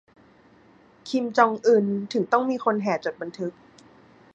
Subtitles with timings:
[1.09, 3.53] 'คิมจองอึน' ถึงต้องมีคนแห่จดบันทึก